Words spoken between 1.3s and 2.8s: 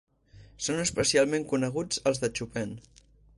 coneguts els de Chopin.